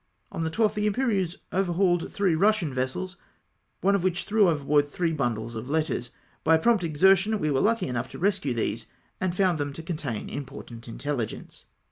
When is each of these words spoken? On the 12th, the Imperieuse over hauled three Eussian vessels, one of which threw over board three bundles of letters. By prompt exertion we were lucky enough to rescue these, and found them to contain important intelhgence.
On 0.31 0.41
the 0.43 0.49
12th, 0.49 0.73
the 0.73 0.87
Imperieuse 0.87 1.35
over 1.51 1.73
hauled 1.73 2.11
three 2.11 2.33
Eussian 2.33 2.73
vessels, 2.73 3.17
one 3.81 3.93
of 3.93 4.03
which 4.03 4.23
threw 4.23 4.49
over 4.49 4.63
board 4.63 4.87
three 4.87 5.13
bundles 5.13 5.53
of 5.55 5.69
letters. 5.69 6.09
By 6.43 6.57
prompt 6.57 6.83
exertion 6.83 7.37
we 7.37 7.51
were 7.51 7.59
lucky 7.61 7.85
enough 7.87 8.07
to 8.09 8.17
rescue 8.17 8.55
these, 8.55 8.87
and 9.19 9.35
found 9.37 9.59
them 9.59 9.71
to 9.73 9.83
contain 9.83 10.27
important 10.27 10.87
intelhgence. 10.87 11.65